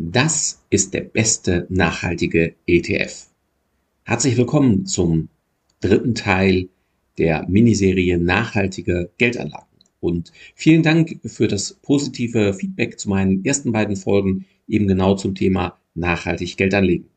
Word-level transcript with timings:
Das 0.00 0.62
ist 0.70 0.94
der 0.94 1.00
beste 1.00 1.66
nachhaltige 1.70 2.54
ETF. 2.68 3.26
Herzlich 4.04 4.36
willkommen 4.36 4.86
zum 4.86 5.28
dritten 5.80 6.14
Teil 6.14 6.68
der 7.18 7.48
Miniserie 7.48 8.16
Nachhaltige 8.16 9.10
Geldanlagen. 9.18 9.66
Und 9.98 10.32
vielen 10.54 10.84
Dank 10.84 11.18
für 11.24 11.48
das 11.48 11.74
positive 11.82 12.54
Feedback 12.54 13.00
zu 13.00 13.08
meinen 13.08 13.44
ersten 13.44 13.72
beiden 13.72 13.96
Folgen 13.96 14.44
eben 14.68 14.86
genau 14.86 15.16
zum 15.16 15.34
Thema 15.34 15.76
nachhaltig 15.96 16.56
Geld 16.56 16.74
anlegen. 16.74 17.08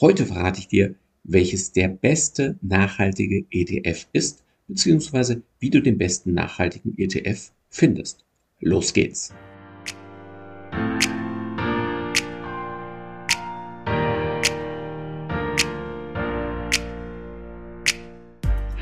Heute 0.00 0.24
verrate 0.24 0.60
ich 0.60 0.68
dir, 0.68 0.94
welches 1.24 1.72
der 1.72 1.88
beste 1.88 2.56
nachhaltige 2.62 3.44
ETF 3.50 4.06
ist, 4.14 4.42
beziehungsweise 4.68 5.42
wie 5.60 5.68
du 5.68 5.82
den 5.82 5.98
besten 5.98 6.32
nachhaltigen 6.32 6.96
ETF 6.96 7.52
findest. 7.68 8.24
Los 8.58 8.94
geht's! 8.94 9.34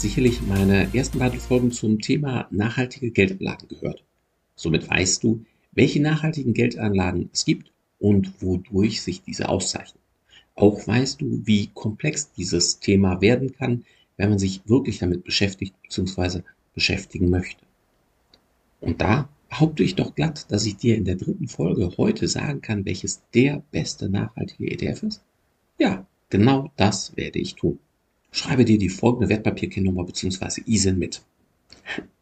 Sicherlich 0.00 0.40
meine 0.42 0.94
ersten 0.94 1.18
beiden 1.18 1.40
Folgen 1.40 1.72
zum 1.72 1.98
Thema 1.98 2.48
nachhaltige 2.50 3.10
Geldanlagen 3.10 3.68
gehört. 3.68 4.02
Somit 4.54 4.88
weißt 4.88 5.22
du, 5.22 5.44
welche 5.72 6.00
nachhaltigen 6.00 6.54
Geldanlagen 6.54 7.28
es 7.32 7.44
gibt 7.44 7.70
und 7.98 8.40
wodurch 8.40 9.02
sich 9.02 9.22
diese 9.22 9.48
auszeichnen. 9.48 10.02
Auch 10.54 10.86
weißt 10.86 11.20
du, 11.20 11.42
wie 11.44 11.68
komplex 11.74 12.32
dieses 12.32 12.80
Thema 12.80 13.20
werden 13.20 13.52
kann, 13.52 13.84
wenn 14.16 14.30
man 14.30 14.38
sich 14.38 14.62
wirklich 14.66 14.98
damit 14.98 15.24
beschäftigt 15.24 15.74
bzw. 15.82 16.42
beschäftigen 16.74 17.28
möchte. 17.28 17.64
Und 18.80 19.00
da 19.02 19.28
behaupte 19.50 19.82
ich 19.82 19.96
doch 19.96 20.14
glatt, 20.14 20.50
dass 20.50 20.64
ich 20.64 20.76
dir 20.76 20.96
in 20.96 21.04
der 21.04 21.16
dritten 21.16 21.48
Folge 21.48 21.92
heute 21.98 22.26
sagen 22.26 22.62
kann, 22.62 22.86
welches 22.86 23.20
der 23.34 23.62
beste 23.70 24.08
nachhaltige 24.08 24.70
ETF 24.70 25.02
ist? 25.02 25.22
Ja, 25.78 26.06
genau 26.30 26.72
das 26.76 27.16
werde 27.16 27.38
ich 27.38 27.54
tun. 27.54 27.78
Schreibe 28.32 28.64
dir 28.64 28.78
die 28.78 28.88
folgende 28.88 29.28
Wertpapierkennnummer 29.28 30.04
bzw. 30.04 30.62
ISIN 30.66 30.98
mit. 30.98 31.22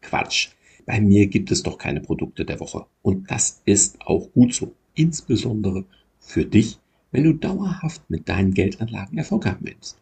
Quatsch. 0.01 0.51
Bei 0.87 1.01
mir 1.01 1.27
gibt 1.27 1.51
es 1.51 1.63
doch 1.63 1.77
keine 1.77 2.01
Produkte 2.01 2.47
der 2.47 2.61
Woche. 2.61 2.87
Und 3.03 3.31
das 3.31 3.61
ist 3.67 4.01
auch 4.01 4.33
gut 4.33 4.55
so. 4.55 4.75
Insbesondere 4.95 5.85
für 6.19 6.47
dich, 6.47 6.79
wenn 7.11 7.25
du 7.25 7.35
dauerhaft 7.35 8.09
mit 8.09 8.29
deinen 8.29 8.55
Geldanlagen 8.55 9.19
Erfolg 9.19 9.47
haben 9.47 9.67
willst. 9.67 10.01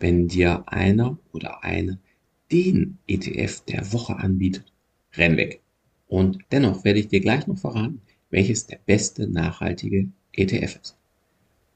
Wenn 0.00 0.26
dir 0.26 0.64
einer 0.66 1.18
oder 1.32 1.62
eine 1.62 1.98
den 2.50 2.98
ETF 3.06 3.60
der 3.60 3.92
Woche 3.92 4.16
anbietet, 4.16 4.72
renn 5.14 5.36
weg. 5.36 5.60
Und 6.08 6.38
dennoch 6.50 6.84
werde 6.84 6.98
ich 6.98 7.08
dir 7.08 7.20
gleich 7.20 7.46
noch 7.46 7.58
verraten, 7.58 8.02
welches 8.30 8.66
der 8.66 8.80
beste 8.84 9.28
nachhaltige 9.28 10.08
ETF 10.32 10.80
ist. 10.82 10.96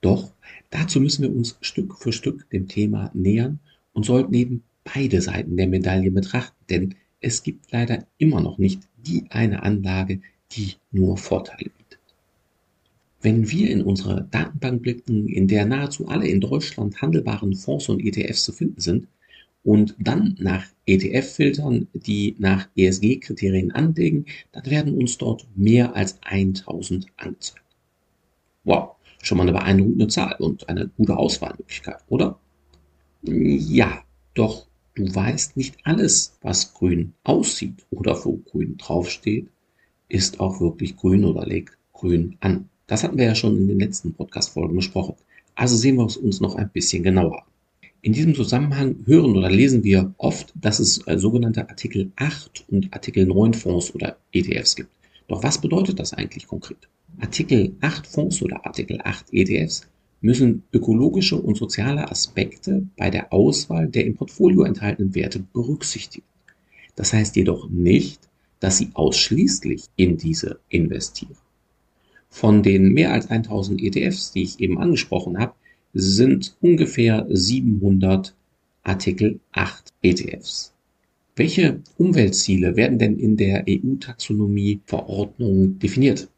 Doch 0.00 0.32
dazu 0.70 1.00
müssen 1.00 1.22
wir 1.22 1.34
uns 1.34 1.56
Stück 1.60 1.96
für 1.96 2.12
Stück 2.12 2.48
dem 2.50 2.68
Thema 2.68 3.10
nähern 3.14 3.58
und 3.92 4.04
sollten 4.04 4.34
eben 4.34 4.62
beide 4.84 5.20
Seiten 5.20 5.56
der 5.56 5.66
Medaille 5.66 6.10
betrachten, 6.10 6.64
denn 6.70 6.94
es 7.20 7.42
gibt 7.42 7.72
leider 7.72 8.06
immer 8.18 8.40
noch 8.40 8.58
nicht 8.58 8.82
die 8.98 9.24
eine 9.30 9.62
Anlage, 9.62 10.20
die 10.52 10.74
nur 10.92 11.16
Vorteile 11.16 11.70
bietet. 11.70 11.98
Wenn 13.20 13.50
wir 13.50 13.70
in 13.70 13.82
unsere 13.82 14.28
Datenbank 14.30 14.82
blicken, 14.82 15.28
in 15.28 15.48
der 15.48 15.66
nahezu 15.66 16.08
alle 16.08 16.28
in 16.28 16.40
Deutschland 16.40 17.00
handelbaren 17.02 17.54
Fonds 17.54 17.88
und 17.88 18.00
ETFs 18.00 18.44
zu 18.44 18.52
finden 18.52 18.80
sind, 18.80 19.08
und 19.66 19.96
dann 19.98 20.36
nach 20.38 20.64
ETF 20.86 21.34
filtern, 21.34 21.88
die 21.92 22.36
nach 22.38 22.68
ESG-Kriterien 22.76 23.72
anlegen, 23.72 24.26
dann 24.52 24.66
werden 24.66 24.96
uns 24.96 25.18
dort 25.18 25.44
mehr 25.56 25.96
als 25.96 26.22
1000 26.22 27.08
angezeigt. 27.16 27.64
Wow, 28.62 28.95
schon 29.26 29.38
mal 29.38 29.42
eine 29.42 29.52
beeindruckende 29.52 30.08
Zahl 30.08 30.36
und 30.38 30.68
eine 30.68 30.88
gute 30.96 31.16
Auswahlmöglichkeit, 31.16 31.98
oder? 32.08 32.38
Ja, 33.22 34.02
doch 34.34 34.66
du 34.94 35.14
weißt 35.14 35.56
nicht 35.56 35.76
alles, 35.84 36.36
was 36.42 36.72
grün 36.74 37.12
aussieht 37.24 37.84
oder 37.90 38.24
wo 38.24 38.38
grün 38.50 38.76
draufsteht, 38.76 39.48
ist 40.08 40.40
auch 40.40 40.60
wirklich 40.60 40.96
grün 40.96 41.24
oder 41.24 41.44
legt 41.46 41.76
grün 41.92 42.36
an. 42.40 42.68
Das 42.86 43.02
hatten 43.02 43.18
wir 43.18 43.24
ja 43.24 43.34
schon 43.34 43.56
in 43.56 43.68
den 43.68 43.80
letzten 43.80 44.14
Podcast-Folgen 44.14 44.76
besprochen. 44.76 45.16
Also 45.56 45.76
sehen 45.76 45.96
wir 45.96 46.06
es 46.06 46.16
uns 46.16 46.40
noch 46.40 46.54
ein 46.54 46.70
bisschen 46.70 47.02
genauer 47.02 47.42
an. 47.42 47.48
In 48.02 48.12
diesem 48.12 48.34
Zusammenhang 48.34 48.94
hören 49.06 49.36
oder 49.36 49.50
lesen 49.50 49.82
wir 49.82 50.14
oft, 50.18 50.52
dass 50.54 50.78
es 50.78 51.04
äh, 51.08 51.18
sogenannte 51.18 51.68
Artikel 51.68 52.12
8 52.14 52.66
und 52.68 52.92
Artikel 52.94 53.26
9 53.26 53.54
Fonds 53.54 53.92
oder 53.92 54.16
ETFs 54.32 54.76
gibt. 54.76 54.90
Doch 55.26 55.42
was 55.42 55.60
bedeutet 55.60 55.98
das 55.98 56.12
eigentlich 56.12 56.46
konkret? 56.46 56.88
Artikel 57.20 57.74
8 57.80 58.06
Fonds 58.06 58.42
oder 58.42 58.66
Artikel 58.66 59.00
8 59.02 59.32
ETFs 59.32 59.88
müssen 60.20 60.64
ökologische 60.72 61.36
und 61.36 61.56
soziale 61.56 62.10
Aspekte 62.10 62.86
bei 62.96 63.10
der 63.10 63.32
Auswahl 63.32 63.88
der 63.88 64.04
im 64.04 64.16
Portfolio 64.16 64.64
enthaltenen 64.64 65.14
Werte 65.14 65.44
berücksichtigen. 65.52 66.26
Das 66.94 67.12
heißt 67.12 67.36
jedoch 67.36 67.68
nicht, 67.70 68.20
dass 68.60 68.78
sie 68.78 68.90
ausschließlich 68.94 69.84
in 69.96 70.16
diese 70.16 70.60
investieren. 70.68 71.36
Von 72.28 72.62
den 72.62 72.92
mehr 72.92 73.12
als 73.12 73.28
1000 73.30 73.82
ETFs, 73.82 74.32
die 74.32 74.42
ich 74.42 74.60
eben 74.60 74.78
angesprochen 74.78 75.38
habe, 75.38 75.54
sind 75.94 76.56
ungefähr 76.60 77.26
700 77.30 78.34
Artikel 78.82 79.40
8 79.52 79.92
ETFs. 80.02 80.74
Welche 81.34 81.80
Umweltziele 81.98 82.76
werden 82.76 82.98
denn 82.98 83.18
in 83.18 83.36
der 83.36 83.64
EU-Taxonomie-Verordnung 83.68 85.78
definiert? 85.78 86.28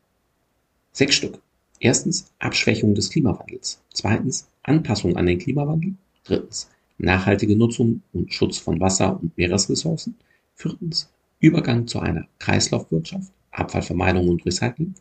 Sechs 0.98 1.14
Stück. 1.14 1.40
Erstens 1.78 2.32
Abschwächung 2.40 2.92
des 2.96 3.10
Klimawandels. 3.10 3.80
Zweitens 3.94 4.48
Anpassung 4.64 5.16
an 5.16 5.26
den 5.26 5.38
Klimawandel. 5.38 5.94
Drittens 6.24 6.68
nachhaltige 6.98 7.54
Nutzung 7.54 8.02
und 8.12 8.34
Schutz 8.34 8.58
von 8.58 8.80
Wasser- 8.80 9.16
und 9.22 9.38
Meeresressourcen. 9.38 10.16
Viertens 10.56 11.08
Übergang 11.38 11.86
zu 11.86 12.00
einer 12.00 12.26
Kreislaufwirtschaft, 12.40 13.30
Abfallvermeidung 13.52 14.28
und 14.28 14.44
Recycling. 14.44 14.94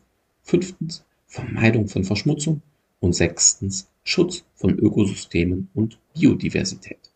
Fünftens 0.44 1.04
Vermeidung 1.26 1.88
von 1.88 2.04
Verschmutzung. 2.04 2.62
Und 3.00 3.16
sechstens 3.16 3.88
Schutz 4.04 4.44
von 4.54 4.78
Ökosystemen 4.78 5.68
und 5.74 5.98
Biodiversität. 6.14 7.10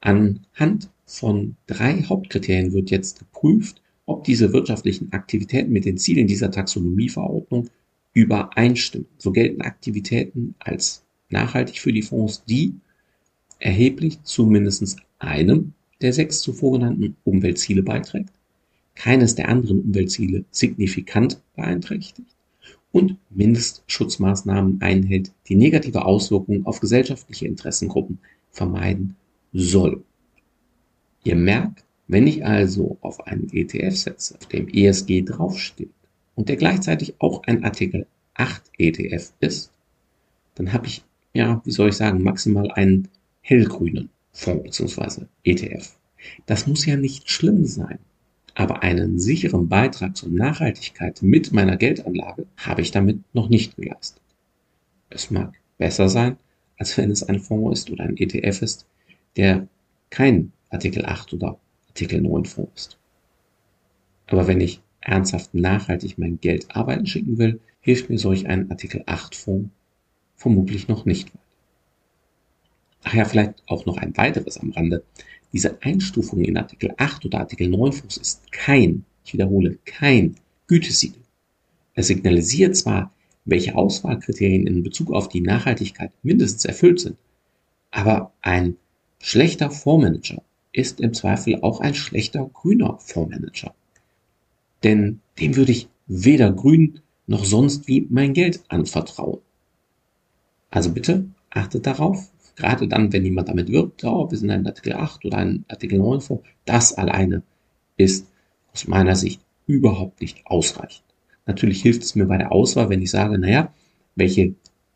Anhand 0.00 0.88
von 1.04 1.56
drei 1.66 2.04
Hauptkriterien 2.04 2.72
wird 2.74 2.92
jetzt 2.92 3.18
geprüft, 3.18 3.82
ob 4.06 4.22
diese 4.22 4.52
wirtschaftlichen 4.52 5.12
Aktivitäten 5.12 5.72
mit 5.72 5.84
den 5.84 5.98
Zielen 5.98 6.28
dieser 6.28 6.52
Taxonomieverordnung 6.52 7.70
übereinstimmen. 8.12 9.06
So 9.18 9.32
gelten 9.32 9.62
Aktivitäten 9.62 10.54
als 10.58 11.04
nachhaltig 11.28 11.80
für 11.80 11.92
die 11.92 12.02
Fonds, 12.02 12.44
die 12.44 12.74
erheblich 13.58 14.22
zu 14.22 14.46
mindestens 14.46 14.96
einem 15.18 15.74
der 16.00 16.12
sechs 16.12 16.40
zuvor 16.40 16.72
genannten 16.72 17.16
Umweltziele 17.24 17.82
beiträgt, 17.82 18.32
keines 18.94 19.34
der 19.34 19.48
anderen 19.48 19.80
Umweltziele 19.80 20.44
signifikant 20.50 21.40
beeinträchtigt 21.56 22.34
und 22.92 23.16
Mindestschutzmaßnahmen 23.30 24.80
einhält, 24.80 25.32
die 25.46 25.54
negative 25.54 26.04
Auswirkungen 26.04 26.66
auf 26.66 26.80
gesellschaftliche 26.80 27.46
Interessengruppen 27.46 28.18
vermeiden 28.50 29.16
soll. 29.52 30.02
Ihr 31.22 31.36
merkt, 31.36 31.84
wenn 32.08 32.26
ich 32.26 32.44
also 32.44 32.98
auf 33.02 33.26
einen 33.26 33.48
ETF 33.52 33.96
setze, 33.96 34.36
auf 34.36 34.46
dem 34.46 34.68
ESG 34.68 35.22
draufsteht, 35.22 35.90
und 36.40 36.48
der 36.48 36.56
gleichzeitig 36.56 37.16
auch 37.18 37.42
ein 37.42 37.64
Artikel 37.64 38.06
8 38.32 38.62
ETF 38.78 39.34
ist, 39.40 39.72
dann 40.54 40.72
habe 40.72 40.86
ich, 40.86 41.04
ja, 41.34 41.60
wie 41.66 41.70
soll 41.70 41.90
ich 41.90 41.96
sagen, 41.96 42.22
maximal 42.22 42.70
einen 42.70 43.08
hellgrünen 43.42 44.08
Fonds 44.32 44.78
bzw. 44.78 45.26
ETF. 45.44 45.98
Das 46.46 46.66
muss 46.66 46.86
ja 46.86 46.96
nicht 46.96 47.28
schlimm 47.28 47.66
sein, 47.66 47.98
aber 48.54 48.82
einen 48.82 49.18
sicheren 49.18 49.68
Beitrag 49.68 50.16
zur 50.16 50.30
Nachhaltigkeit 50.30 51.20
mit 51.20 51.52
meiner 51.52 51.76
Geldanlage 51.76 52.46
habe 52.56 52.80
ich 52.80 52.90
damit 52.90 53.18
noch 53.34 53.50
nicht 53.50 53.76
geleistet. 53.76 54.22
Es 55.10 55.30
mag 55.30 55.52
besser 55.76 56.08
sein, 56.08 56.38
als 56.78 56.96
wenn 56.96 57.10
es 57.10 57.22
ein 57.22 57.40
Fonds 57.40 57.80
ist 57.80 57.90
oder 57.90 58.04
ein 58.04 58.16
ETF 58.16 58.62
ist, 58.62 58.86
der 59.36 59.68
kein 60.08 60.52
Artikel 60.70 61.04
8 61.04 61.34
oder 61.34 61.58
Artikel 61.88 62.22
9 62.22 62.46
Fonds 62.46 62.72
ist. 62.86 62.98
Aber 64.28 64.46
wenn 64.46 64.62
ich 64.62 64.80
ernsthaft 65.00 65.54
nachhaltig 65.54 66.18
mein 66.18 66.40
Geld 66.40 66.74
arbeiten 66.74 67.06
schicken 67.06 67.38
will, 67.38 67.60
hilft 67.80 68.10
mir 68.10 68.18
solch 68.18 68.46
ein 68.46 68.70
Artikel 68.70 69.02
8 69.06 69.34
Fonds 69.34 69.70
vermutlich 70.36 70.88
noch 70.88 71.04
nicht. 71.04 71.30
Ach 73.02 73.14
ja, 73.14 73.24
vielleicht 73.24 73.62
auch 73.66 73.86
noch 73.86 73.96
ein 73.96 74.16
weiteres 74.16 74.58
am 74.58 74.70
Rande. 74.70 75.02
Diese 75.52 75.82
Einstufung 75.82 76.42
in 76.42 76.56
Artikel 76.56 76.94
8 76.96 77.24
oder 77.26 77.40
Artikel 77.40 77.68
9 77.68 77.92
Fonds 77.92 78.16
ist 78.16 78.52
kein, 78.52 79.04
ich 79.24 79.32
wiederhole, 79.32 79.78
kein 79.84 80.36
Gütesiegel. 80.66 81.20
Es 81.94 82.06
signalisiert 82.06 82.76
zwar, 82.76 83.12
welche 83.44 83.74
Auswahlkriterien 83.74 84.66
in 84.66 84.82
Bezug 84.82 85.12
auf 85.12 85.28
die 85.28 85.40
Nachhaltigkeit 85.40 86.12
mindestens 86.22 86.64
erfüllt 86.64 87.00
sind, 87.00 87.16
aber 87.90 88.32
ein 88.42 88.76
schlechter 89.18 89.70
Fondsmanager 89.70 90.42
ist 90.72 91.00
im 91.00 91.12
Zweifel 91.12 91.60
auch 91.62 91.80
ein 91.80 91.94
schlechter 91.94 92.48
grüner 92.52 92.98
Fondsmanager. 92.98 93.74
Denn 94.82 95.20
dem 95.38 95.56
würde 95.56 95.72
ich 95.72 95.88
weder 96.06 96.52
grün 96.52 97.00
noch 97.26 97.44
sonst 97.44 97.86
wie 97.86 98.06
mein 98.10 98.34
Geld 98.34 98.62
anvertrauen. 98.68 99.40
Also 100.70 100.92
bitte 100.92 101.26
achtet 101.50 101.86
darauf, 101.86 102.30
gerade 102.56 102.88
dann, 102.88 103.12
wenn 103.12 103.24
jemand 103.24 103.48
damit 103.48 103.68
wirbt, 103.68 104.04
oh, 104.04 104.30
wir 104.30 104.38
sind 104.38 104.50
ein 104.50 104.66
Artikel 104.66 104.92
8 104.92 105.24
oder 105.24 105.38
ein 105.38 105.64
Artikel 105.68 105.98
9 105.98 106.20
Fonds, 106.20 106.44
das 106.64 106.92
alleine 106.94 107.42
ist 107.96 108.26
aus 108.72 108.86
meiner 108.86 109.16
Sicht 109.16 109.40
überhaupt 109.66 110.20
nicht 110.20 110.46
ausreichend. 110.46 111.04
Natürlich 111.46 111.82
hilft 111.82 112.02
es 112.02 112.14
mir 112.14 112.26
bei 112.26 112.38
der 112.38 112.52
Auswahl, 112.52 112.88
wenn 112.88 113.02
ich 113.02 113.10
sage, 113.10 113.38
naja, 113.38 113.72
welche 114.14 114.54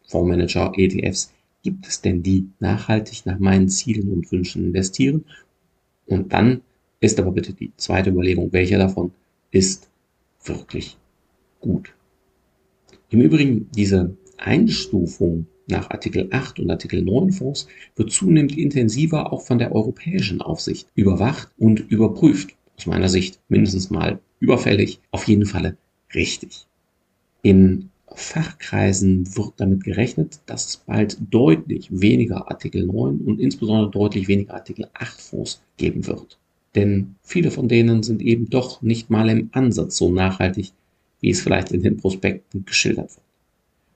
Fondsmanager, 0.09 0.73
ETFs 0.77 1.33
gibt 1.63 1.87
es 1.87 2.01
denn, 2.01 2.23
die 2.23 2.49
nachhaltig 2.61 3.27
nach 3.27 3.39
meinen 3.39 3.69
Zielen 3.69 4.13
und 4.13 4.31
Wünschen 4.31 4.65
investieren? 4.65 5.25
Und 6.07 6.33
dann 6.33 6.61
ist 7.01 7.19
aber 7.19 7.33
bitte 7.33 7.53
die 7.53 7.73
zweite 7.77 8.11
Überlegung, 8.11 8.53
welcher 8.53 8.79
davon 8.79 9.13
ist 9.55 9.89
wirklich 10.45 10.99
gut. 11.61 11.95
Im 13.11 13.21
Übrigen, 13.21 13.71
diese 13.75 14.17
Einstufung 14.37 15.47
nach 15.69 15.91
Artikel 15.91 16.29
8 16.33 16.59
und 16.59 16.71
Artikel 16.71 17.03
9 17.03 17.31
Fonds 17.31 17.69
wird 17.95 18.11
zunehmend 18.11 18.59
intensiver 18.59 19.33
auch 19.33 19.43
von 19.43 19.59
der 19.59 19.73
europäischen 19.73 20.43
Aufsicht 20.43 20.89
überwacht 20.97 21.49
und 21.57 21.79
überprüft. 21.89 22.57
Aus 22.77 22.87
meiner 22.87 23.09
Sicht 23.09 23.41
mindestens 23.49 23.91
mal 23.91 24.19
überfällig, 24.41 25.01
auf 25.13 25.29
jeden 25.29 25.47
Fall 25.47 25.77
richtig. 26.13 26.67
In 27.43 27.91
Fachkreisen 28.13 29.37
wird 29.37 29.53
damit 29.59 29.85
gerechnet, 29.85 30.41
dass 30.47 30.67
es 30.67 30.77
bald 30.79 31.17
deutlich 31.31 31.89
weniger 31.93 32.51
Artikel 32.51 32.85
9 32.87 33.21
und 33.21 33.41
insbesondere 33.41 33.91
deutlich 33.91 34.27
weniger 34.27 34.55
Artikel 34.55 34.89
8 34.95 35.21
Fonds 35.21 35.63
geben 35.77 36.07
wird. 36.09 36.39
Denn 36.75 37.15
viele 37.23 37.51
von 37.51 37.69
denen 37.69 38.03
sind 38.03 38.21
eben 38.21 38.51
doch 38.51 38.83
nicht 38.83 39.11
mal 39.11 39.29
im 39.29 39.51
Ansatz 39.53 39.97
so 39.97 40.11
nachhaltig, 40.11 40.73
wie 41.21 41.31
es 41.31 41.41
vielleicht 41.41 41.73
in 41.73 41.83
den 41.83 41.97
Prospekten 41.97 42.65
geschildert 42.65 43.11
wird. 43.11 43.27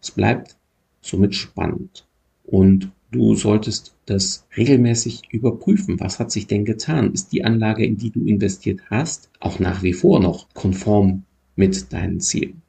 Es 0.00 0.10
bleibt 0.12 0.56
somit 1.00 1.34
spannend 1.34 2.06
und 2.44 2.90
du 3.10 3.34
solltest 3.34 3.94
das 4.06 4.46
regelmäßig 4.56 5.22
überprüfen. 5.30 5.98
Was 6.00 6.18
hat 6.18 6.30
sich 6.30 6.46
denn 6.46 6.64
getan? 6.64 7.12
Ist 7.12 7.32
die 7.32 7.44
Anlage, 7.44 7.84
in 7.84 7.96
die 7.96 8.10
du 8.10 8.24
investiert 8.24 8.80
hast, 8.90 9.28
auch 9.40 9.58
nach 9.58 9.82
wie 9.82 9.92
vor 9.92 10.20
noch 10.20 10.48
konform 10.54 11.24
mit 11.56 11.92
deinen 11.92 12.20
Zielen? 12.20 12.62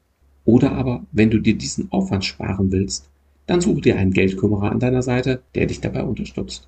Oder 0.45 0.71
aber, 0.71 1.05
wenn 1.11 1.29
du 1.29 1.39
dir 1.39 1.55
diesen 1.55 1.91
Aufwand 1.91 2.25
sparen 2.25 2.71
willst, 2.71 3.09
dann 3.45 3.61
suche 3.61 3.81
dir 3.81 3.97
einen 3.97 4.13
Geldkümmerer 4.13 4.71
an 4.71 4.79
deiner 4.79 5.01
Seite, 5.03 5.41
der 5.55 5.67
dich 5.67 5.81
dabei 5.81 6.03
unterstützt. 6.03 6.67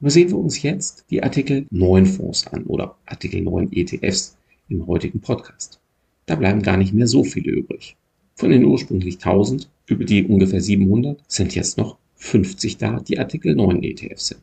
Aber 0.00 0.10
sehen 0.10 0.30
wir 0.30 0.38
uns 0.38 0.62
jetzt 0.62 1.04
die 1.10 1.22
Artikel 1.22 1.66
9 1.70 2.06
Fonds 2.06 2.46
an 2.48 2.64
oder 2.64 2.96
Artikel 3.06 3.40
9 3.40 3.72
ETFs 3.72 4.36
im 4.68 4.86
heutigen 4.86 5.20
Podcast. 5.20 5.80
Da 6.26 6.34
bleiben 6.34 6.62
gar 6.62 6.76
nicht 6.76 6.92
mehr 6.92 7.06
so 7.06 7.24
viele 7.24 7.50
übrig. 7.52 7.96
Von 8.34 8.50
den 8.50 8.64
ursprünglich 8.64 9.16
1000 9.16 9.70
über 9.86 10.04
die 10.04 10.24
ungefähr 10.24 10.60
700 10.60 11.22
sind 11.28 11.54
jetzt 11.54 11.78
noch 11.78 11.98
50 12.16 12.78
da, 12.78 13.00
die 13.00 13.18
Artikel 13.18 13.54
9 13.54 13.82
ETFs 13.82 14.28
sind. 14.28 14.40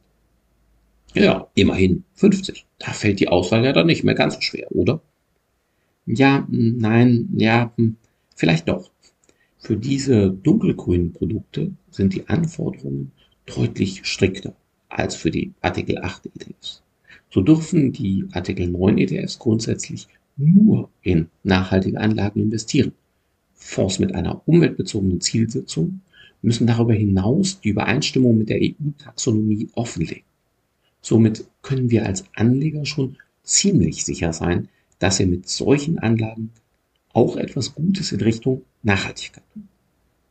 Ja, 1.13 1.47
immerhin 1.55 2.05
50. 2.13 2.65
Da 2.79 2.93
fällt 2.93 3.19
die 3.19 3.27
Auswahl 3.27 3.65
ja 3.65 3.73
dann 3.73 3.87
nicht 3.87 4.03
mehr 4.03 4.15
ganz 4.15 4.35
so 4.35 4.41
schwer, 4.41 4.71
oder? 4.71 5.01
Ja, 6.05 6.47
nein, 6.49 7.29
ja, 7.35 7.73
hm, 7.75 7.97
vielleicht 8.35 8.69
doch. 8.69 8.91
Für 9.57 9.75
diese 9.75 10.31
dunkelgrünen 10.31 11.11
Produkte 11.11 11.73
sind 11.89 12.15
die 12.15 12.27
Anforderungen 12.29 13.11
deutlich 13.45 14.05
strikter 14.05 14.55
als 14.91 15.15
für 15.15 15.31
die 15.31 15.53
Artikel 15.61 15.97
8 15.99 16.27
ETFs. 16.27 16.81
So 17.29 17.41
dürfen 17.41 17.91
die 17.91 18.25
Artikel 18.33 18.67
9 18.67 18.97
ETFs 18.97 19.39
grundsätzlich 19.39 20.07
nur 20.37 20.89
in 21.01 21.27
nachhaltige 21.43 21.99
Anlagen 21.99 22.41
investieren. 22.41 22.91
Fonds 23.53 23.99
mit 23.99 24.13
einer 24.15 24.41
umweltbezogenen 24.47 25.21
Zielsetzung 25.21 26.01
müssen 26.41 26.67
darüber 26.67 26.93
hinaus 26.93 27.61
die 27.61 27.69
Übereinstimmung 27.69 28.37
mit 28.37 28.49
der 28.49 28.59
EU-Taxonomie 28.61 29.69
offenlegen. 29.75 30.23
Somit 31.01 31.45
können 31.61 31.89
wir 31.91 32.05
als 32.05 32.25
Anleger 32.35 32.85
schon 32.85 33.17
ziemlich 33.43 34.03
sicher 34.03 34.33
sein, 34.33 34.67
dass 34.99 35.19
wir 35.19 35.27
mit 35.27 35.47
solchen 35.47 35.99
Anlagen 35.99 36.51
auch 37.13 37.35
etwas 37.37 37.75
Gutes 37.75 38.11
in 38.11 38.21
Richtung 38.21 38.63
Nachhaltigkeit 38.83 39.43
tun. 39.53 39.67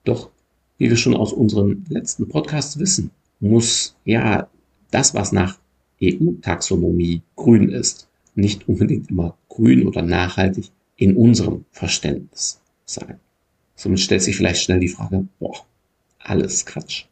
Doch, 0.04 0.30
wie 0.78 0.88
wir 0.88 0.96
schon 0.96 1.14
aus 1.14 1.32
unseren 1.32 1.84
letzten 1.88 2.28
Podcasts 2.28 2.78
wissen, 2.78 3.10
muss 3.40 3.96
ja 4.04 4.48
das, 4.90 5.14
was 5.14 5.32
nach 5.32 5.58
EU-Taxonomie 6.02 7.22
grün 7.36 7.70
ist, 7.70 8.08
nicht 8.34 8.68
unbedingt 8.68 9.10
immer 9.10 9.36
grün 9.48 9.86
oder 9.86 10.02
nachhaltig 10.02 10.70
in 10.96 11.16
unserem 11.16 11.64
Verständnis 11.72 12.60
sein. 12.84 13.18
Somit 13.74 14.00
stellt 14.00 14.22
sich 14.22 14.36
vielleicht 14.36 14.62
schnell 14.62 14.80
die 14.80 14.88
Frage, 14.88 15.26
boah, 15.38 15.64
alles 16.18 16.66
Quatsch. 16.66 17.06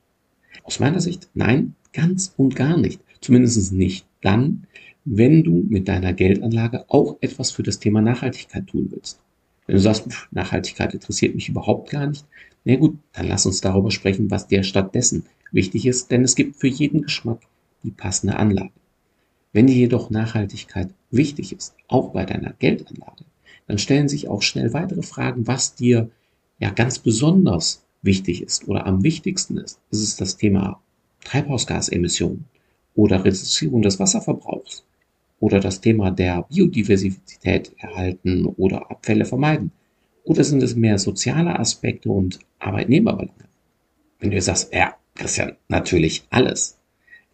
Aus 0.63 0.81
meiner 0.81 1.01
Sicht, 1.01 1.29
nein, 1.35 1.75
ganz 1.93 2.35
und 2.37 2.55
gar 2.55 2.77
nicht. 2.77 3.01
Zumindest 3.21 3.73
nicht 3.73 4.07
dann, 4.21 4.67
wenn 5.05 5.43
du 5.43 5.65
mit 5.69 5.89
deiner 5.89 6.13
Geldanlage 6.13 6.85
auch 6.89 7.17
etwas 7.21 7.51
für 7.51 7.63
das 7.63 7.79
Thema 7.79 8.03
Nachhaltigkeit 8.03 8.67
tun 8.67 8.89
willst. 8.91 9.21
Wenn 9.67 9.77
du 9.77 9.81
sagst, 9.81 10.07
Nachhaltigkeit 10.31 10.93
interessiert 10.93 11.35
mich 11.35 11.49
überhaupt 11.49 11.91
gar 11.91 12.07
nicht, 12.07 12.27
na 12.65 12.77
gut, 12.77 12.99
dann 13.15 13.29
lass 13.29 13.47
uns 13.47 13.61
darüber 13.63 13.91
sprechen, 13.91 14.31
was 14.31 14.47
dir 14.47 14.63
stattdessen 14.63 15.25
wichtig 15.53 15.87
ist, 15.87 16.11
denn 16.11 16.25
es 16.25 16.35
gibt 16.35 16.57
für 16.57 16.69
jeden 16.69 17.03
Geschmack 17.03 17.41
die 17.83 17.91
passende 17.91 18.37
Anlage. 18.37 18.73
Wenn 19.53 19.67
dir 19.67 19.77
jedoch 19.77 20.11
Nachhaltigkeit 20.11 20.91
wichtig 21.11 21.53
ist, 21.53 21.75
auch 21.89 22.11
bei 22.11 22.25
deiner 22.25 22.53
Geldanlage, 22.53 23.25
dann 23.67 23.79
stellen 23.79 24.09
sich 24.09 24.29
auch 24.29 24.43
schnell 24.43 24.73
weitere 24.73 25.03
Fragen, 25.03 25.47
was 25.47 25.75
dir 25.75 26.11
ja 26.59 26.71
ganz 26.71 26.99
besonders 26.99 27.85
wichtig 28.03 28.43
ist 28.43 28.69
oder 28.69 28.87
am 28.87 29.03
wichtigsten 29.03 29.59
ist. 29.59 29.81
Ist 29.91 30.03
es 30.03 30.17
das 30.17 30.37
Thema 30.37 30.81
Treibhausgasemissionen 31.25 32.45
oder 32.95 33.25
Reduzierung 33.25 33.83
des 33.83 33.99
Wasserverbrauchs 33.99 34.85
oder 35.41 35.61
das 35.61 35.81
Thema 35.81 36.11
der 36.11 36.43
Biodiversität 36.43 37.73
erhalten 37.79 38.47
oder 38.47 38.91
Abfälle 38.91 39.25
vermeiden? 39.25 39.73
Oder 40.25 40.45
sind 40.45 40.63
es 40.63 40.77
mehr 40.77 40.99
soziale 40.99 41.59
Aspekte 41.59 42.11
und 42.11 42.39
Arbeitnehmerbelange? 42.59 43.49
Wenn 44.21 44.31
du 44.31 44.41
sagst, 44.43 44.73
ja, 44.75 44.95
Christian, 45.19 45.57
natürlich 45.69 46.25
alles, 46.31 46.79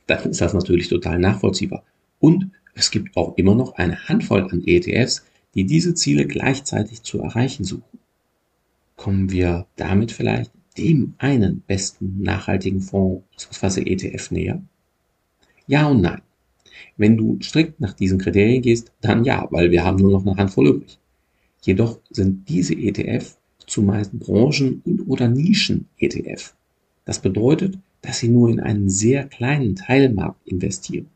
dann 0.06 0.30
ist 0.30 0.40
das 0.40 0.54
natürlich 0.54 0.88
total 0.88 1.18
nachvollziehbar. 1.18 1.84
Und 2.18 2.50
es 2.74 2.90
gibt 2.90 3.16
auch 3.16 3.36
immer 3.36 3.54
noch 3.54 3.74
eine 3.74 4.08
Handvoll 4.08 4.42
an 4.50 4.62
ETFs, 4.66 5.24
die 5.54 5.64
diese 5.64 5.94
Ziele 5.94 6.26
gleichzeitig 6.26 7.02
zu 7.02 7.20
erreichen 7.20 7.64
suchen. 7.64 8.00
Kommen 8.96 9.30
wir 9.30 9.66
damit 9.76 10.10
vielleicht 10.10 10.50
dem 10.76 11.14
einen 11.18 11.60
besten 11.60 12.22
nachhaltigen 12.22 12.80
Fonds 12.80 13.24
bzw. 13.30 13.82
ETF 13.82 14.30
näher? 14.30 14.62
Ja 15.66 15.86
und 15.86 16.00
nein. 16.00 16.22
Wenn 16.96 17.16
du 17.16 17.38
strikt 17.40 17.80
nach 17.80 17.92
diesen 17.92 18.18
Kriterien 18.18 18.62
gehst, 18.62 18.92
dann 19.00 19.24
ja, 19.24 19.46
weil 19.50 19.70
wir 19.70 19.84
haben 19.84 19.98
nur 19.98 20.10
noch 20.10 20.26
eine 20.26 20.36
Handvoll 20.36 20.68
übrig. 20.68 20.98
Jedoch 21.62 22.00
sind 22.10 22.48
diese 22.48 22.74
ETF 22.74 23.36
zumeist 23.66 24.18
Branchen- 24.18 24.82
und 24.84 25.02
oder 25.08 25.28
Nischen-ETF. 25.28 26.54
Das 27.04 27.20
bedeutet, 27.20 27.78
dass 28.02 28.18
sie 28.18 28.28
nur 28.28 28.48
in 28.50 28.60
einen 28.60 28.88
sehr 28.90 29.24
kleinen 29.24 29.76
Teilmarkt 29.76 30.46
investieren. 30.46 31.08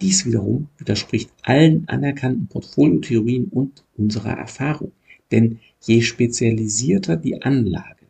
Dies 0.00 0.24
wiederum 0.26 0.68
widerspricht 0.78 1.30
allen 1.42 1.88
anerkannten 1.88 2.46
Portfoliotheorien 2.46 3.46
und 3.46 3.84
unserer 3.96 4.32
Erfahrung. 4.32 4.92
Denn 5.30 5.58
je 5.82 6.02
spezialisierter 6.02 7.16
die 7.16 7.42
Anlage, 7.42 8.06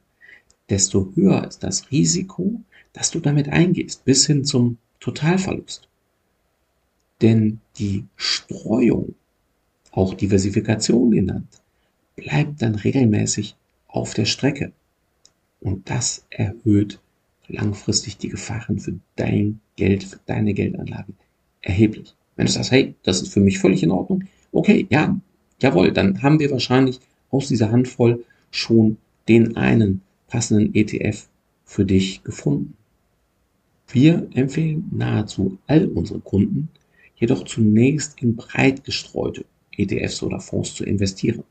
desto 0.69 1.13
höher 1.15 1.47
ist 1.47 1.63
das 1.63 1.91
Risiko, 1.91 2.61
dass 2.93 3.11
du 3.11 3.21
damit 3.21 3.49
eingehst, 3.49 4.05
bis 4.05 4.27
hin 4.27 4.45
zum 4.45 4.79
Totalverlust. 5.01 5.89
Denn 7.23 7.61
die 7.79 8.05
Streuung, 8.17 9.15
auch 9.91 10.15
Diversifikation 10.15 11.11
genannt, 11.11 11.63
bleibt 12.17 12.63
dann 12.63 12.75
regelmäßig 12.75 13.57
auf 13.89 14.15
der 14.15 14.27
Strecke. 14.27 14.73
Und 15.61 15.91
das 15.91 16.27
erhöht 16.31 17.01
langfristig 17.49 18.19
die 18.19 18.29
Gefahren 18.29 18.79
für 18.79 18.99
dein 19.17 19.61
Geld, 19.77 20.05
für 20.05 20.21
deine 20.27 20.55
Geldanlage 20.55 21.13
erheblich. 21.63 22.15
Wenn 22.37 22.47
du 22.47 22.53
sagst, 22.53 22.71
hey, 22.71 22.95
das 23.03 23.23
ist 23.23 23.33
für 23.33 23.41
mich 23.41 23.59
völlig 23.59 23.83
in 23.83 23.91
Ordnung, 23.91 24.25
okay, 24.53 24.87
ja, 24.91 25.19
jawohl, 25.61 25.93
dann 25.93 26.23
haben 26.23 26.39
wir 26.39 26.51
wahrscheinlich 26.51 27.01
aus 27.31 27.49
dieser 27.49 27.73
Handvoll 27.73 28.25
schon 28.51 28.99
den 29.29 29.57
einen 29.57 30.03
passenden 30.29 30.75
ETF 30.75 31.29
für 31.65 31.85
dich 31.85 32.23
gefunden. 32.23 32.75
Wir 33.89 34.29
empfehlen 34.35 34.89
nahezu 34.93 35.59
all 35.67 35.87
unseren 35.87 36.23
Kunden, 36.23 36.69
jedoch 37.17 37.45
zunächst 37.45 38.21
in 38.21 38.37
breit 38.37 38.85
gestreute 38.85 39.45
ETFs 39.73 40.23
oder 40.23 40.41
Fonds 40.41 40.75
zu 40.75 40.85
investieren. 40.85 41.43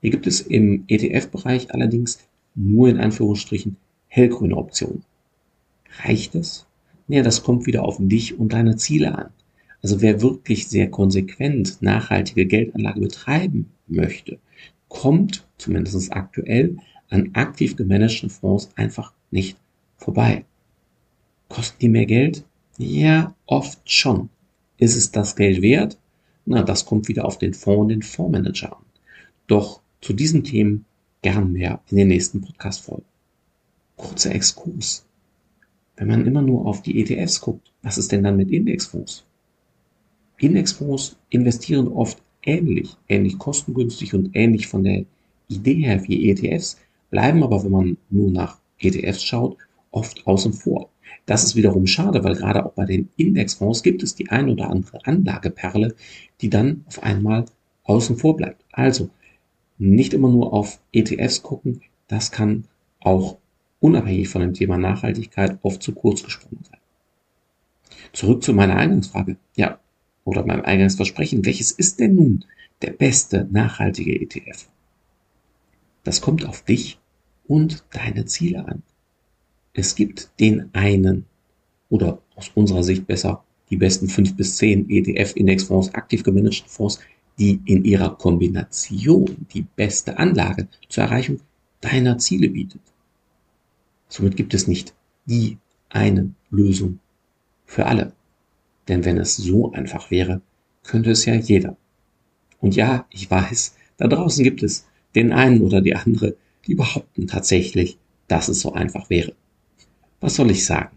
Hier 0.00 0.10
gibt 0.10 0.26
es 0.26 0.40
im 0.40 0.84
ETF-Bereich 0.88 1.72
allerdings 1.74 2.20
nur 2.56 2.88
in 2.88 2.98
Anführungsstrichen 2.98 3.76
hellgrüne 4.08 4.56
Optionen. 4.56 5.04
Reicht 6.02 6.34
das? 6.34 6.66
Naja, 7.06 7.22
das 7.22 7.42
kommt 7.42 7.66
wieder 7.66 7.84
auf 7.84 7.98
dich 8.00 8.38
und 8.38 8.52
deine 8.52 8.76
Ziele 8.76 9.16
an. 9.16 9.30
Also 9.82 10.00
wer 10.00 10.20
wirklich 10.20 10.66
sehr 10.66 10.90
konsequent 10.90 11.80
nachhaltige 11.80 12.46
Geldanlage 12.46 13.00
betreiben 13.00 13.70
möchte, 13.86 14.38
kommt 14.88 15.46
zumindest 15.58 16.12
aktuell 16.12 16.78
an 17.10 17.30
aktiv 17.34 17.76
gemanagten 17.76 18.30
Fonds 18.30 18.70
einfach 18.74 19.12
nicht 19.30 19.56
vorbei. 19.96 20.44
Kosten 21.48 21.78
die 21.80 21.88
mehr 21.88 22.06
Geld? 22.06 22.44
Ja, 22.78 23.34
oft 23.46 23.90
schon. 23.90 24.28
Ist 24.78 24.96
es 24.96 25.12
das 25.12 25.36
Geld 25.36 25.62
wert? 25.62 25.98
Na, 26.44 26.62
das 26.62 26.84
kommt 26.84 27.08
wieder 27.08 27.24
auf 27.24 27.38
den 27.38 27.54
Fonds 27.54 27.80
und 27.82 27.88
den 27.88 28.02
Fondsmanager 28.02 28.76
an. 28.76 28.84
Doch 29.46 29.80
zu 30.00 30.12
diesen 30.12 30.44
Themen 30.44 30.84
gern 31.22 31.52
mehr 31.52 31.80
in 31.90 31.96
den 31.96 32.08
nächsten 32.08 32.40
Podcast-Folgen. 32.40 33.04
Kurzer 33.96 34.34
Exkurs. 34.34 35.04
Wenn 35.96 36.08
man 36.08 36.26
immer 36.26 36.42
nur 36.42 36.66
auf 36.66 36.82
die 36.82 37.00
ETFs 37.00 37.40
guckt, 37.40 37.72
was 37.82 37.98
ist 37.98 38.12
denn 38.12 38.22
dann 38.22 38.36
mit 38.36 38.50
Indexfonds? 38.50 39.24
Indexfonds 40.38 41.16
investieren 41.30 41.88
oft 41.88 42.22
ähnlich, 42.42 42.96
ähnlich 43.08 43.38
kostengünstig 43.38 44.14
und 44.14 44.30
ähnlich 44.34 44.66
von 44.66 44.84
der 44.84 45.04
Idee 45.48 45.82
her 45.82 46.02
wie 46.06 46.30
ETFs, 46.30 46.78
bleiben 47.10 47.42
aber, 47.42 47.64
wenn 47.64 47.72
man 47.72 47.96
nur 48.10 48.30
nach 48.30 48.58
ETFs 48.78 49.22
schaut, 49.22 49.56
oft 49.90 50.26
außen 50.26 50.52
vor. 50.52 50.90
Das 51.24 51.44
ist 51.44 51.56
wiederum 51.56 51.86
schade, 51.86 52.22
weil 52.22 52.36
gerade 52.36 52.64
auch 52.64 52.72
bei 52.72 52.84
den 52.84 53.08
Indexfonds 53.16 53.82
gibt 53.82 54.02
es 54.02 54.14
die 54.14 54.28
ein 54.30 54.48
oder 54.48 54.70
andere 54.70 55.04
Anlageperle, 55.06 55.94
die 56.40 56.50
dann 56.50 56.84
auf 56.86 57.02
einmal 57.02 57.46
außen 57.84 58.16
vor 58.16 58.36
bleibt. 58.36 58.64
Also 58.72 59.10
nicht 59.78 60.14
immer 60.14 60.28
nur 60.28 60.52
auf 60.52 60.80
ETFs 60.92 61.42
gucken, 61.42 61.82
das 62.08 62.30
kann 62.30 62.64
auch 63.00 63.38
unabhängig 63.80 64.28
von 64.28 64.40
dem 64.40 64.54
Thema 64.54 64.78
Nachhaltigkeit 64.78 65.58
oft 65.62 65.82
zu 65.82 65.94
kurz 65.94 66.22
gesprungen 66.22 66.64
sein. 66.64 66.80
Zurück 68.12 68.42
zu 68.42 68.54
meiner 68.54 68.76
Eingangsfrage. 68.76 69.36
Ja, 69.56 69.78
oder 70.24 70.44
meinem 70.44 70.64
Eingangsversprechen. 70.64 71.44
Welches 71.44 71.70
ist 71.72 72.00
denn 72.00 72.14
nun 72.14 72.44
der 72.82 72.92
beste 72.92 73.46
nachhaltige 73.50 74.20
ETF? 74.20 74.68
Das 76.04 76.20
kommt 76.20 76.46
auf 76.46 76.62
dich 76.62 76.98
und 77.46 77.84
deine 77.92 78.24
Ziele 78.24 78.66
an. 78.66 78.82
Es 79.72 79.94
gibt 79.94 80.30
den 80.40 80.70
einen 80.74 81.26
oder 81.88 82.18
aus 82.34 82.50
unserer 82.54 82.82
Sicht 82.82 83.06
besser 83.06 83.44
die 83.70 83.76
besten 83.76 84.08
fünf 84.08 84.36
bis 84.36 84.56
zehn 84.56 84.88
ETF-Indexfonds, 84.88 85.94
aktiv 85.94 86.22
gemanagten 86.22 86.68
Fonds, 86.68 87.00
die 87.38 87.60
in 87.64 87.84
ihrer 87.84 88.16
Kombination 88.16 89.46
die 89.52 89.62
beste 89.62 90.18
Anlage 90.18 90.68
zur 90.88 91.04
Erreichung 91.04 91.40
deiner 91.80 92.18
Ziele 92.18 92.48
bietet. 92.48 92.80
Somit 94.08 94.36
gibt 94.36 94.54
es 94.54 94.66
nicht 94.66 94.94
die 95.26 95.58
eine 95.88 96.32
Lösung 96.50 97.00
für 97.64 97.86
alle. 97.86 98.12
Denn 98.88 99.04
wenn 99.04 99.18
es 99.18 99.36
so 99.36 99.72
einfach 99.72 100.10
wäre, 100.10 100.40
könnte 100.84 101.10
es 101.10 101.24
ja 101.24 101.34
jeder. 101.34 101.76
Und 102.60 102.76
ja, 102.76 103.06
ich 103.10 103.30
weiß, 103.30 103.74
da 103.96 104.06
draußen 104.06 104.44
gibt 104.44 104.62
es 104.62 104.86
den 105.14 105.32
einen 105.32 105.62
oder 105.62 105.80
die 105.80 105.94
andere, 105.94 106.36
die 106.66 106.74
behaupten 106.74 107.26
tatsächlich, 107.26 107.98
dass 108.28 108.48
es 108.48 108.60
so 108.60 108.72
einfach 108.72 109.10
wäre. 109.10 109.34
Was 110.20 110.36
soll 110.36 110.50
ich 110.50 110.64
sagen? 110.64 110.96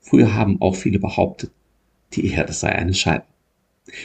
Früher 0.00 0.34
haben 0.34 0.60
auch 0.60 0.76
viele 0.76 0.98
behauptet, 0.98 1.50
die 2.12 2.30
Erde 2.30 2.52
sei 2.52 2.70
eine 2.70 2.94
Scheibe. 2.94 3.26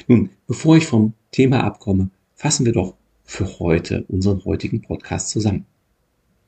Nun, 0.08 0.30
bevor 0.48 0.78
ich 0.78 0.86
vom 0.86 1.14
Thema 1.32 1.64
abkomme, 1.64 2.10
fassen 2.36 2.66
wir 2.66 2.74
doch 2.74 2.96
für 3.24 3.60
heute 3.60 4.04
unseren 4.10 4.44
heutigen 4.44 4.82
Podcast 4.82 5.30
zusammen. 5.30 5.66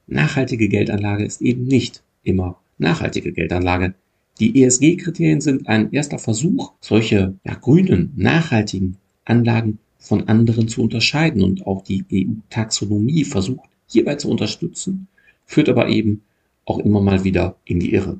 Nachhaltige 0.08 0.68
Geldanlage 0.68 1.24
ist 1.24 1.42
eben 1.42 1.63
nicht 1.63 2.04
immer 2.24 2.60
nachhaltige 2.78 3.32
Geldanlage. 3.32 3.94
Die 4.42 4.62
ESG-Kriterien 4.62 5.40
sind 5.40 5.70
ein 5.70 5.94
erster 5.94 6.20
Versuch, 6.20 6.74
solche 6.82 7.36
ja, 7.46 7.56
grünen, 7.56 8.12
nachhaltigen 8.18 8.98
Anlagen 9.24 9.80
von 10.00 10.28
anderen 10.28 10.68
zu 10.68 10.82
unterscheiden 10.82 11.44
und 11.44 11.66
auch 11.66 11.82
die 11.82 12.04
EU-Taxonomie 12.12 13.24
versucht 13.24 13.70
hierbei 13.88 14.16
zu 14.16 14.30
unterstützen, 14.30 15.08
führt 15.46 15.70
aber 15.70 15.88
eben 15.88 16.24
auch 16.66 16.80
immer 16.80 17.00
mal 17.00 17.24
wieder 17.24 17.56
in 17.63 17.80
die 17.80 17.94
Irre. 17.94 18.18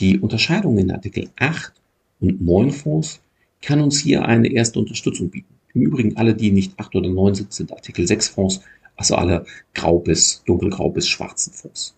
Die 0.00 0.18
Unterscheidung 0.18 0.76
in 0.76 0.90
Artikel 0.90 1.30
8 1.38 1.72
und 2.20 2.42
9 2.42 2.72
Fonds 2.72 3.22
kann 3.62 3.80
uns 3.80 4.00
hier 4.00 4.26
eine 4.26 4.52
erste 4.52 4.78
Unterstützung 4.80 5.30
bieten. 5.30 5.57
Im 5.74 5.82
Übrigen 5.82 6.16
alle, 6.16 6.34
die 6.34 6.50
nicht 6.50 6.78
8 6.78 6.94
oder 6.96 7.08
9 7.08 7.34
sind, 7.34 7.52
sind 7.52 7.72
Artikel 7.72 8.06
6 8.06 8.28
Fonds, 8.28 8.60
also 8.96 9.14
alle 9.14 9.44
grau 9.74 9.98
bis 9.98 10.42
dunkelgrau 10.44 10.90
bis 10.90 11.08
schwarzen 11.08 11.52
Fonds. 11.52 11.94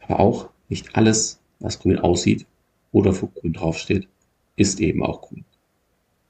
Aber 0.00 0.20
auch 0.20 0.50
nicht 0.68 0.96
alles, 0.96 1.40
was 1.60 1.78
grün 1.78 1.98
aussieht 1.98 2.46
oder 2.92 3.12
für 3.12 3.28
grün 3.28 3.52
draufsteht, 3.52 4.08
ist 4.56 4.80
eben 4.80 5.02
auch 5.02 5.22
grün. 5.22 5.44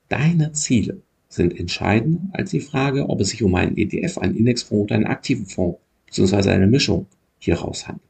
Deine 0.09 0.52
Ziele 0.52 1.02
sind 1.28 1.59
entscheidender 1.59 2.21
als 2.33 2.50
die 2.50 2.61
Frage, 2.61 3.09
ob 3.09 3.21
es 3.21 3.28
sich 3.30 3.42
um 3.42 3.54
einen 3.54 3.76
ETF, 3.76 4.18
einen 4.18 4.37
Indexfonds 4.37 4.85
oder 4.85 4.95
einen 4.95 5.06
aktiven 5.06 5.47
Fonds 5.47 5.78
bzw. 6.06 6.50
eine 6.50 6.66
Mischung 6.66 7.06
hieraus 7.38 7.87
handelt. 7.87 8.02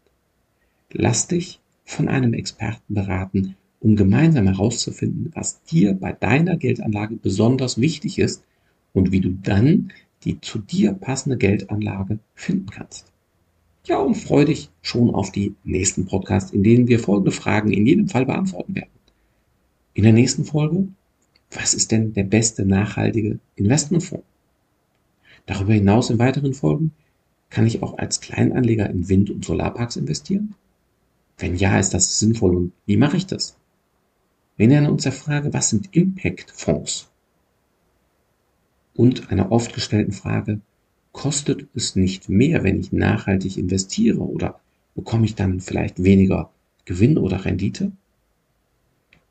Lass 0.93 1.27
dich 1.27 1.61
von 1.85 2.09
einem 2.09 2.35
Experten 2.35 2.95
beraten, 2.95 3.57
um 3.81 3.97
gemeinsam 3.97 4.47
herauszufinden, 4.47 5.31
was 5.35 5.63
dir 5.65 5.95
bei 5.95 6.13
deiner 6.13 6.57
Geldanlage 6.57 7.17
besonders 7.17 7.81
wichtig 7.81 8.19
ist 8.19 8.43
und 8.93 9.13
wie 9.13 9.21
du 9.21 9.31
dann 9.43 9.93
die 10.25 10.41
zu 10.41 10.59
dir 10.59 10.93
passende 10.93 11.37
Geldanlage 11.37 12.19
finden 12.35 12.71
kannst. 12.71 13.13
Ja, 13.85 13.99
und 13.99 14.17
freue 14.17 14.47
dich 14.47 14.71
schon 14.83 15.15
auf 15.15 15.31
die 15.31 15.55
nächsten 15.63 16.07
Podcasts, 16.07 16.51
in 16.51 16.65
denen 16.65 16.89
wir 16.89 16.99
folgende 16.99 17.31
Fragen 17.31 17.73
in 17.73 17.87
jedem 17.87 18.09
Fall 18.09 18.27
beantworten 18.27 18.75
werden. 18.75 18.91
In 19.95 20.03
der 20.03 20.13
nächsten 20.13 20.45
Folge, 20.45 20.89
was 21.53 21.73
ist 21.73 21.93
denn 21.93 22.13
der 22.13 22.25
beste 22.25 22.67
nachhaltige 22.67 23.39
Investmentfonds? 23.55 24.27
Darüber 25.47 25.75
hinaus 25.75 26.11
in 26.11 26.19
weiteren 26.19 26.55
Folgen, 26.55 26.93
kann 27.49 27.67
ich 27.67 27.83
auch 27.83 27.97
als 27.99 28.21
Kleinanleger 28.21 28.91
in 28.91 29.09
Wind- 29.09 29.31
und 29.31 29.45
Solarparks 29.45 29.95
investieren? 29.95 30.57
Wenn 31.39 31.55
ja, 31.55 31.79
ist 31.79 31.95
das 31.95 32.19
sinnvoll 32.19 32.57
und 32.57 32.73
wie 32.87 32.97
mache 32.97 33.17
ich 33.17 33.27
das? 33.27 33.57
Wir 34.59 34.69
nähern 34.69 34.87
uns 34.87 35.03
der 35.03 35.13
Frage, 35.13 35.53
was 35.53 35.69
sind 35.69 35.95
Impact-Fonds? 35.95 37.09
Und 38.95 39.31
einer 39.31 39.53
oft 39.53 39.75
gestellten 39.75 40.13
Frage, 40.13 40.61
kostet 41.13 41.67
es 41.75 41.95
nicht 41.95 42.31
mehr, 42.31 42.65
wenn 42.65 42.81
ich 42.81 42.91
nachhaltig 42.91 43.59
investiere 43.59 44.21
oder 44.21 44.59
bekomme 44.95 45.27
ich 45.27 45.35
dann 45.35 45.61
vielleicht 45.61 46.03
weniger 46.03 46.51
Gewinn 46.87 47.19
oder 47.19 47.45
Rendite? 47.45 47.93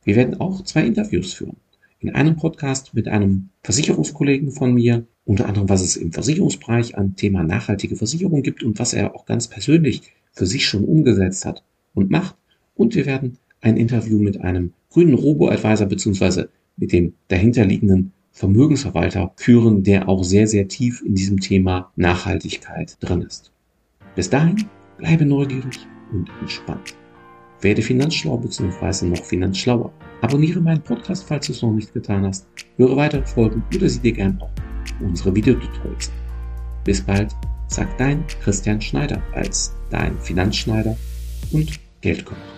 Wir 0.04 0.16
werden 0.16 0.40
auch 0.40 0.64
zwei 0.64 0.86
Interviews 0.86 1.34
führen. 1.34 1.58
In 2.00 2.14
einem 2.14 2.36
Podcast 2.36 2.94
mit 2.94 3.08
einem 3.08 3.50
Versicherungskollegen 3.64 4.52
von 4.52 4.76
mir, 4.76 5.08
unter 5.26 5.48
anderem, 5.48 5.70
was 5.70 5.82
es 5.82 5.96
im 5.96 6.12
Versicherungsbereich 6.12 7.00
an 7.00 7.16
Thema 7.16 7.42
nachhaltige 7.42 7.96
Versicherung 7.96 8.44
gibt 8.44 8.62
und 8.62 8.78
was 8.78 8.94
er 8.94 9.16
auch 9.16 9.26
ganz 9.26 9.48
persönlich 9.48 10.04
für 10.34 10.46
sich 10.46 10.68
schon 10.68 10.86
umgesetzt 10.86 11.46
hat 11.46 11.64
und 11.96 12.12
macht. 12.12 12.36
Und 12.76 12.94
wir 12.94 13.08
werden 13.08 13.40
ein 13.62 13.78
Interview 13.78 14.20
mit 14.20 14.42
einem 14.42 14.74
grünen 14.96 15.14
Robo-Advisor 15.14 15.88
beziehungsweise 15.88 16.50
mit 16.78 16.94
dem 16.94 17.14
dahinterliegenden 17.28 18.14
Vermögensverwalter 18.32 19.34
führen, 19.36 19.84
der 19.84 20.08
auch 20.08 20.24
sehr, 20.24 20.48
sehr 20.48 20.70
tief 20.70 21.02
in 21.06 21.16
diesem 21.16 21.42
Thema 21.42 21.92
Nachhaltigkeit 21.98 22.96
drin 23.02 23.22
ist. 23.22 23.52
Bis 24.16 24.30
dahin, 24.30 24.64
bleibe 24.98 25.26
neugierig 25.26 25.80
und 26.14 26.30
entspannt. 26.40 26.96
Werde 27.60 27.82
finanzschlau 27.82 28.38
bzw. 28.38 29.08
noch 29.08 29.24
finanzschlauer. 29.24 29.92
Abonniere 30.22 30.62
meinen 30.62 30.82
Podcast, 30.82 31.26
falls 31.28 31.48
du 31.48 31.52
es 31.52 31.62
noch 31.62 31.74
nicht 31.74 31.94
getan 31.94 32.26
hast. 32.26 32.48
Höre 32.78 32.96
weitere 32.96 33.26
Folgen 33.26 33.64
oder 33.76 33.90
sieh 33.90 34.00
dir 34.00 34.14
gerne 34.14 34.38
auch 34.42 34.50
unsere 35.02 35.36
Videotutorials. 35.36 36.10
Bis 36.86 37.02
bald, 37.02 37.36
sagt 37.68 38.00
dein 38.00 38.24
Christian 38.42 38.80
Schneider 38.80 39.22
als 39.34 39.76
dein 39.90 40.18
Finanzschneider 40.20 40.96
und 41.52 41.80
Geldkocher. 42.00 42.55